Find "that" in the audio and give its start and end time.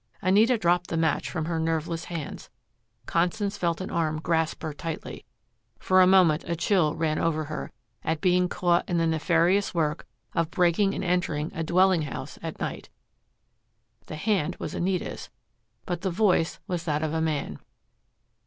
16.85-17.03